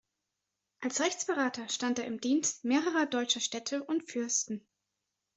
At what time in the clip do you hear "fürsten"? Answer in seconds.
4.09-4.65